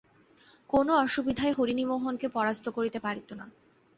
[0.69, 3.45] কোনো অসুবিধায় হরিমোহিনীকে পরাস্ত করিতে পারিত না।